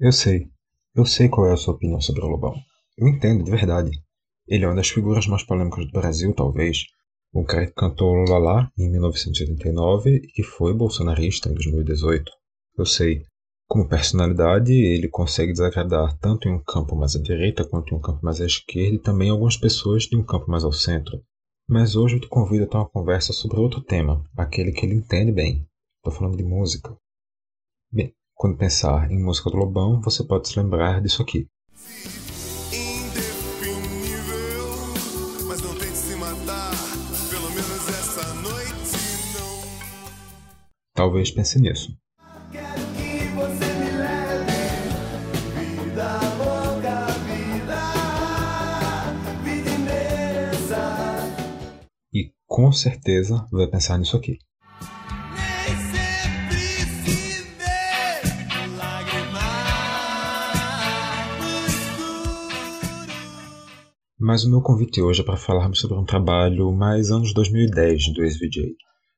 [0.00, 0.48] Eu sei.
[0.94, 2.54] Eu sei qual é a sua opinião sobre o Lobão.
[2.96, 3.90] Eu entendo, de verdade.
[4.46, 6.84] Ele é uma das figuras mais polêmicas do Brasil, talvez.
[7.34, 12.30] Um cara que cantou Lulala em 1989 e que foi bolsonarista em 2018.
[12.78, 13.24] Eu sei.
[13.66, 18.00] Como personalidade, ele consegue desagradar tanto em um campo mais à direita quanto em um
[18.00, 21.20] campo mais à esquerda e também algumas pessoas de um campo mais ao centro.
[21.68, 24.94] Mas hoje eu te convido a ter uma conversa sobre outro tema, aquele que ele
[24.94, 25.66] entende bem.
[25.96, 26.96] Estou falando de música.
[27.92, 31.48] Bem, quando pensar em música do Lobão, você pode se lembrar disso aqui.
[40.94, 41.96] Talvez pense nisso.
[52.12, 54.38] E com certeza vai pensar nisso aqui.
[64.20, 68.24] Mas o meu convite hoje é para falarmos sobre um trabalho mais anos 2010 do
[68.24, 68.74] ex-VJ.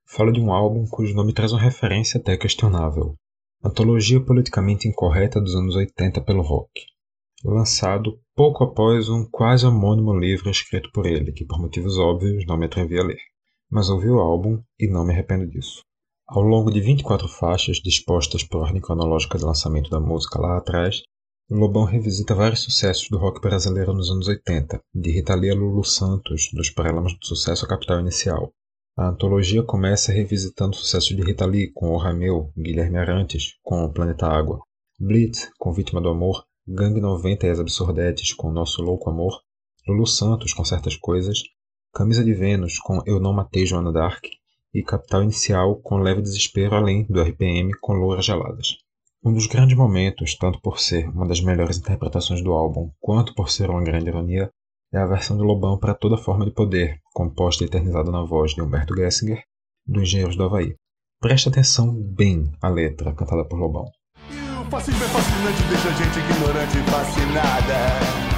[0.07, 3.15] Falo de um álbum cujo nome traz uma referência até questionável.
[3.65, 6.71] Antologia politicamente incorreta dos anos 80 pelo rock.
[7.43, 12.59] Lançado pouco após um quase homônimo livro escrito por ele, que por motivos óbvios não
[12.59, 13.21] me atrevi a ler.
[13.71, 15.81] Mas ouvi o álbum e não me arrependo disso.
[16.29, 21.01] Ao longo de 24 faixas dispostas por ordem cronológica de lançamento da música lá atrás,
[21.53, 25.83] Lobão revisita vários sucessos do rock brasileiro nos anos 80, de Rita Lee a Lulu
[25.83, 28.55] Santos, dos Paralamas do Sucesso a Capital Inicial,
[28.97, 33.85] a antologia começa revisitando o sucesso de Rita Lee com O Rameu, Guilherme Arantes com
[33.85, 34.61] O Planeta Água,
[34.97, 39.41] Blitz com Vítima do Amor, Gangue 90 e as Absurdetes com Nosso Louco Amor,
[39.89, 41.43] Lulu Santos com Certas Coisas,
[41.93, 44.25] Camisa de Vênus com Eu Não Matei Joana Dark
[44.73, 48.77] e Capital Inicial com Leve Desespero além do RPM com Louras Geladas.
[49.23, 53.51] Um dos grandes momentos, tanto por ser uma das melhores interpretações do álbum, quanto por
[53.51, 54.51] ser uma grande ironia,
[54.91, 58.55] é a versão de Lobão para toda forma de poder, composta e eternizada na voz
[58.55, 59.43] de Humberto Gessinger,
[59.87, 60.75] do Engenheiros do Havaí.
[61.21, 63.85] Preste atenção bem à letra cantada por Lobão.
[64.31, 68.30] E o fascismo é fascinante, deixa a gente ignorante e fascinada.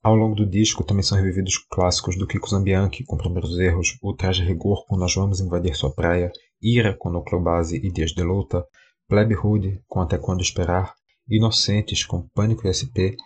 [0.00, 4.14] Ao longo do disco também são revividos clássicos do Kiko Zambianchi, com primeiros erros, O
[4.14, 6.30] Traje Rigor, com Nós Vamos Invadir Sua Praia,
[6.62, 8.64] Ira, com Núcleo Base e Dias de Luta,
[9.08, 10.94] Plebe Rude, com Até Quando Esperar,
[11.28, 13.16] Inocentes, com Pânico e SP,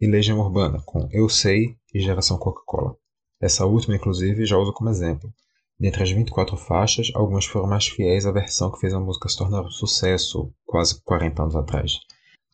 [0.00, 2.94] e Legião Urbana, com Eu Sei e Geração Coca-Cola.
[3.40, 5.32] Essa última, inclusive, já uso como exemplo.
[5.78, 9.36] Dentre as 24 faixas, algumas foram mais fiéis à versão que fez a música se
[9.36, 11.98] tornar um sucesso quase 40 anos atrás,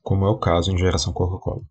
[0.02, 1.62] como é o caso em Geração Coca-Cola.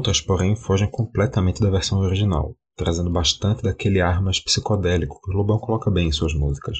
[0.00, 5.34] Outras, porém, fogem completamente da versão original, trazendo bastante daquele ar mais psicodélico que o
[5.34, 6.78] Lobão coloca bem em suas músicas.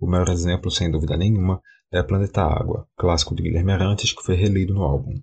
[0.00, 1.60] O maior exemplo, sem dúvida nenhuma,
[1.92, 5.20] é Planeta Água, clássico de Guilherme Arantes que foi relido no álbum.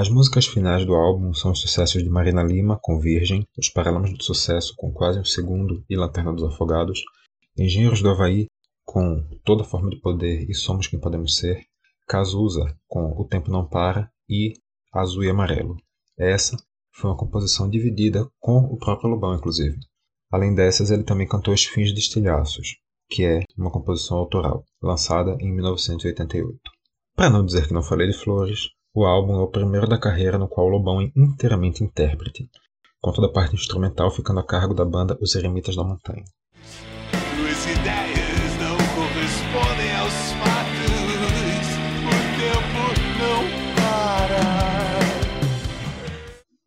[0.00, 4.10] As músicas finais do álbum são os sucessos de Marina Lima, com Virgem, Os Paralamas
[4.16, 7.02] do Sucesso, com Quase um Segundo e Lanterna dos Afogados,
[7.54, 8.46] Engenheiros do Havaí,
[8.82, 11.66] com Toda Forma de Poder e Somos Quem Podemos Ser,
[12.08, 14.54] Cazuza, com O Tempo Não Para e
[14.90, 15.76] Azul e Amarelo.
[16.18, 16.56] Essa
[16.94, 19.78] foi uma composição dividida com o próprio Lobão, inclusive.
[20.32, 25.36] Além dessas, ele também cantou Os Fins de Estilhaços, que é uma composição autoral, lançada
[25.42, 26.58] em 1988.
[27.14, 30.36] Para não dizer que não falei de flores, o álbum é o primeiro da carreira
[30.36, 32.48] no qual Lobão é inteiramente intérprete,
[33.00, 36.24] com toda a parte instrumental ficando a cargo da banda Os Eremitas da Montanha.
[37.12, 40.90] Suas ideias não correspondem aos fatos,
[42.04, 42.10] o
[42.40, 42.82] tempo
[43.20, 43.42] não
[43.76, 44.42] para.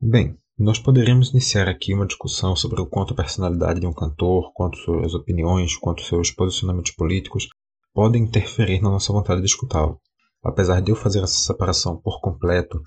[0.02, 4.54] Bem, nós poderíamos iniciar aqui uma discussão sobre o quanto a personalidade de um cantor,
[4.54, 7.50] quanto suas opiniões, quanto seus posicionamentos políticos
[7.94, 10.00] podem interferir na nossa vontade de escutá-lo.
[10.44, 12.82] Apesar de eu fazer essa separação por completo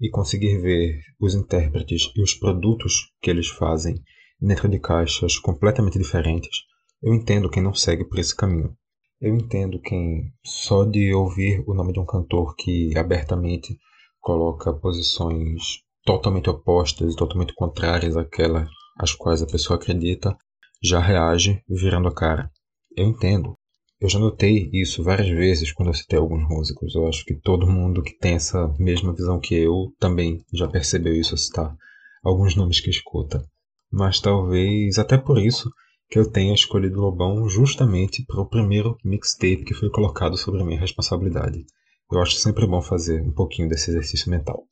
[0.00, 3.94] e conseguir ver os intérpretes e os produtos que eles fazem
[4.40, 6.64] dentro de caixas completamente diferentes,
[7.02, 8.76] eu entendo quem não segue por esse caminho.
[9.20, 13.78] Eu entendo quem só de ouvir o nome de um cantor que abertamente
[14.20, 18.68] coloca posições totalmente opostas e totalmente contrárias àquelas
[18.98, 20.36] às quais a pessoa acredita,
[20.82, 22.50] já reage virando a cara.
[22.96, 23.54] Eu entendo.
[23.98, 26.94] Eu já notei isso várias vezes quando eu citei alguns músicos.
[26.94, 31.14] Eu acho que todo mundo que tem essa mesma visão que eu também já percebeu
[31.14, 31.74] isso a citar
[32.22, 33.42] alguns nomes que escuta.
[33.90, 35.70] Mas talvez até por isso
[36.10, 40.64] que eu tenha escolhido Lobão justamente para o primeiro mixtape que foi colocado sobre a
[40.64, 41.64] minha responsabilidade.
[42.12, 44.64] Eu acho sempre bom fazer um pouquinho desse exercício mental.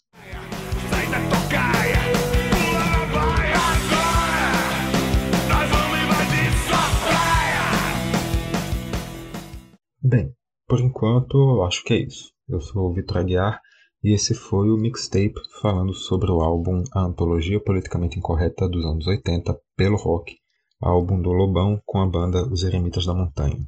[10.14, 10.32] Bem,
[10.68, 12.30] por enquanto eu acho que é isso.
[12.48, 13.60] Eu sou o Vitor Aguiar
[14.00, 19.08] e esse foi o mixtape falando sobre o álbum A Antologia Politicamente Incorreta dos anos
[19.08, 20.36] 80 pelo rock,
[20.80, 23.58] álbum do Lobão com a banda Os Eremitas da Montanha.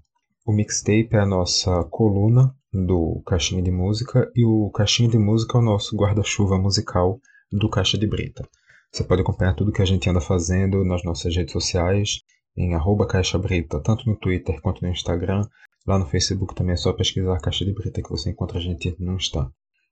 [0.47, 5.59] O mixtape é a nossa coluna do Caixinha de Música e o Caixinha de Música
[5.59, 7.19] é o nosso guarda-chuva musical
[7.51, 8.49] do Caixa de Brita.
[8.93, 12.21] Você pode acompanhar tudo que a gente anda fazendo nas nossas redes sociais,
[12.57, 15.45] em arroba Caixa Brita, tanto no Twitter quanto no Instagram.
[15.87, 18.97] Lá no Facebook também é só pesquisar Caixa de Brita que você encontra a gente
[18.99, 19.49] no Insta.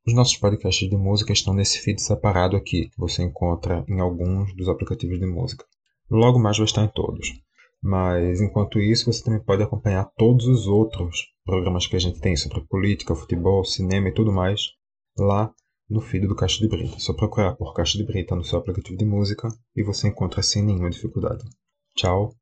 [0.07, 4.55] Os nossos podcasts de música estão nesse feed separado aqui, que você encontra em alguns
[4.57, 5.65] dos aplicativos de música.
[6.11, 7.29] Logo mais vai estar em todos.
[7.81, 12.37] Mas enquanto isso, você também pode acompanhar todos os outros programas que a gente tem
[12.37, 14.63] sobre política, futebol, cinema e tudo mais
[15.17, 15.53] lá
[15.89, 16.97] no feed do Caixa de Brita.
[16.97, 20.43] É só procurar por Caixa de Brita no seu aplicativo de música e você encontra
[20.43, 21.45] sem nenhuma dificuldade.
[21.95, 22.35] Tchau!